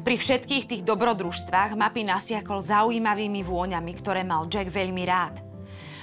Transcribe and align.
Pri 0.00 0.16
všetkých 0.16 0.64
tých 0.64 0.82
dobrodružstvách 0.88 1.76
mapy 1.76 2.08
nasiakol 2.08 2.64
zaujímavými 2.64 3.44
vôňami, 3.44 3.92
ktoré 4.00 4.24
mal 4.24 4.48
Jack 4.48 4.72
veľmi 4.72 5.04
rád. 5.04 5.44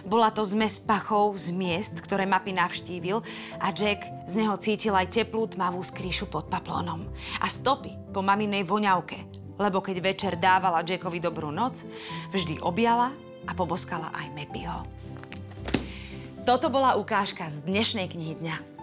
Bola 0.05 0.29
to 0.29 0.45
zmes 0.45 0.77
pachov 0.77 1.35
z 1.35 1.51
miest, 1.51 1.99
ktoré 2.05 2.29
mapy 2.29 2.53
navštívil 2.53 3.25
a 3.57 3.73
Jack 3.73 4.05
z 4.29 4.39
neho 4.39 4.55
cítil 4.61 4.93
aj 4.93 5.11
teplú 5.11 5.49
tmavú 5.49 5.81
skríšu 5.81 6.29
pod 6.29 6.45
paplónom 6.47 7.09
a 7.41 7.49
stopy 7.49 7.97
po 8.13 8.21
maminej 8.21 8.69
voňavke, 8.69 9.17
lebo 9.57 9.81
keď 9.81 9.97
večer 9.99 10.33
dávala 10.37 10.85
Jackovi 10.85 11.17
dobrú 11.17 11.49
noc, 11.49 11.81
vždy 12.31 12.61
objala 12.61 13.11
a 13.49 13.51
poboskala 13.57 14.13
aj 14.13 14.29
Mepiho. 14.31 14.85
Toto 16.45 16.69
bola 16.69 16.95
ukážka 16.95 17.49
z 17.51 17.65
dnešnej 17.65 18.07
knihy 18.13 18.39
dňa. 18.39 18.76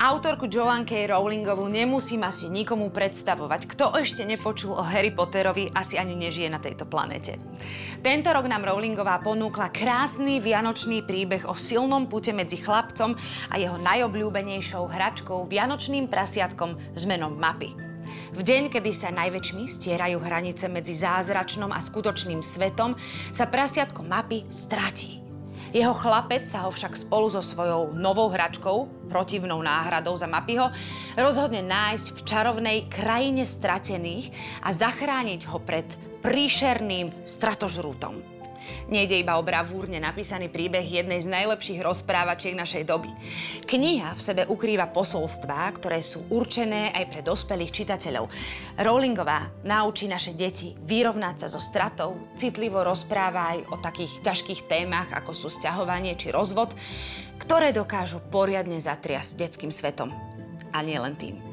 Autorku 0.00 0.48
Joanne 0.48 0.88
K. 0.88 1.12
Rowlingovú 1.12 1.68
nemusím 1.68 2.24
asi 2.24 2.48
nikomu 2.48 2.88
predstavovať. 2.88 3.68
Kto 3.68 3.92
ešte 4.00 4.24
nepočul 4.24 4.72
o 4.72 4.80
Harry 4.80 5.12
Potterovi, 5.12 5.68
asi 5.76 6.00
ani 6.00 6.16
nežije 6.16 6.48
na 6.48 6.56
tejto 6.56 6.88
planete. 6.88 7.36
Tento 8.00 8.32
rok 8.32 8.48
nám 8.48 8.64
Rowlingová 8.64 9.20
ponúkla 9.20 9.68
krásny 9.68 10.40
vianočný 10.40 11.04
príbeh 11.04 11.44
o 11.44 11.52
silnom 11.52 12.08
pute 12.08 12.32
medzi 12.32 12.56
chlapcom 12.56 13.12
a 13.52 13.60
jeho 13.60 13.76
najobľúbenejšou 13.76 14.88
hračkou, 14.88 15.44
vianočným 15.44 16.08
prasiatkom 16.08 16.80
s 16.96 17.04
menom 17.04 17.36
Mapy. 17.36 17.68
V 18.32 18.40
deň, 18.40 18.72
kedy 18.72 18.96
sa 18.96 19.12
najväčšmi 19.12 19.68
stierajú 19.68 20.16
hranice 20.16 20.72
medzi 20.72 20.96
zázračnom 20.96 21.76
a 21.76 21.76
skutočným 21.76 22.40
svetom, 22.40 22.96
sa 23.36 23.44
prasiatko 23.52 24.00
mapy 24.00 24.48
stratí. 24.48 25.29
Jeho 25.70 25.94
chlapec 25.94 26.42
sa 26.42 26.66
ho 26.66 26.70
však 26.74 26.98
spolu 26.98 27.30
so 27.30 27.38
svojou 27.38 27.94
novou 27.94 28.26
hračkou, 28.26 29.06
protivnou 29.06 29.62
náhradou 29.62 30.18
za 30.18 30.26
Mapyho, 30.26 30.66
rozhodne 31.14 31.62
nájsť 31.62 32.06
v 32.10 32.20
čarovnej 32.26 32.78
krajine 32.90 33.46
stratených 33.46 34.34
a 34.66 34.74
zachrániť 34.74 35.46
ho 35.46 35.62
pred 35.62 35.86
príšerným 36.26 37.22
stratožrútom. 37.22 38.29
Nejde 38.90 39.20
iba 39.20 39.38
o 39.38 39.46
bravúrne 39.46 40.02
napísaný 40.02 40.50
príbeh 40.50 40.82
jednej 40.82 41.22
z 41.22 41.30
najlepších 41.30 41.80
rozprávačiek 41.80 42.54
našej 42.58 42.82
doby. 42.86 43.10
Kniha 43.66 44.16
v 44.16 44.20
sebe 44.20 44.42
ukrýva 44.48 44.90
posolstvá, 44.90 45.70
ktoré 45.78 46.02
sú 46.02 46.26
určené 46.32 46.90
aj 46.90 47.04
pre 47.10 47.20
dospelých 47.22 47.70
čitateľov. 47.70 48.26
Rowlingová 48.80 49.62
naučí 49.62 50.10
naše 50.10 50.34
deti 50.34 50.74
vyrovnať 50.74 51.46
sa 51.46 51.48
so 51.52 51.60
stratou, 51.62 52.18
citlivo 52.34 52.82
rozpráva 52.82 53.56
aj 53.56 53.58
o 53.70 53.76
takých 53.78 54.24
ťažkých 54.26 54.66
témach, 54.66 55.08
ako 55.14 55.30
sú 55.30 55.48
sťahovanie 55.52 56.18
či 56.18 56.34
rozvod, 56.34 56.74
ktoré 57.40 57.72
dokážu 57.72 58.20
poriadne 58.30 58.76
zatriasť 58.76 59.38
detským 59.38 59.72
svetom. 59.72 60.12
A 60.70 60.82
nie 60.86 60.98
len 61.00 61.16
tým. 61.18 61.50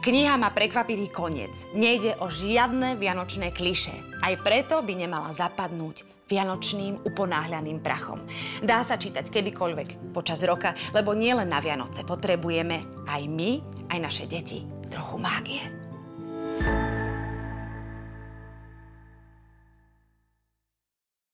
Kniha 0.00 0.38
má 0.38 0.54
prekvapivý 0.54 1.10
koniec. 1.10 1.52
Nejde 1.74 2.14
o 2.22 2.30
žiadne 2.30 2.94
vianočné 2.96 3.50
kliše. 3.50 3.92
Aj 4.22 4.34
preto 4.40 4.80
by 4.80 4.94
nemala 4.94 5.34
zapadnúť 5.34 6.15
vianočným 6.26 7.06
uponáhľaným 7.06 7.78
prachom. 7.80 8.26
Dá 8.62 8.82
sa 8.82 8.98
čítať 8.98 9.30
kedykoľvek 9.30 10.10
počas 10.10 10.42
roka, 10.42 10.74
lebo 10.90 11.14
nielen 11.14 11.46
na 11.46 11.62
Vianoce 11.62 12.02
potrebujeme 12.02 13.06
aj 13.06 13.22
my, 13.30 13.50
aj 13.94 13.98
naše 14.02 14.24
deti 14.26 14.66
trochu 14.90 15.16
mágie. 15.22 15.62